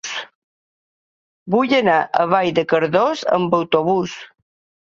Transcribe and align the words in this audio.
Vull 1.55 1.75
anar 1.81 1.99
a 2.23 2.25
Vall 2.33 2.51
de 2.61 2.65
Cardós 2.75 3.25
amb 3.39 3.55
autobús. 3.63 4.19